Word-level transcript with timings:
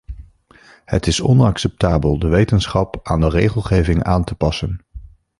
Het 0.85 1.07
is 1.07 1.21
onacceptabel 1.21 2.19
de 2.19 2.27
wetenschap 2.27 2.99
aan 3.03 3.19
de 3.21 3.29
regelgeving 3.29 4.03
aan 4.03 4.23
te 4.23 4.35
passen. 4.35 4.79